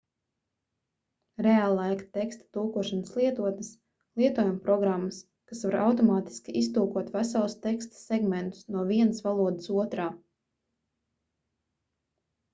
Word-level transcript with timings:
reāllaika 1.45 2.05
teksta 2.17 2.45
tulkošanas 2.57 3.11
lietotnes 3.19 3.67
lietojumprogrammas 4.21 5.19
kas 5.51 5.61
var 5.67 5.77
automātiski 5.81 6.55
iztulkot 6.63 7.11
veselus 7.17 7.57
teksta 7.67 7.97
segmentus 8.07 8.63
no 8.77 8.87
vienas 8.93 9.21
valodas 9.29 9.69
otrā 9.85 10.09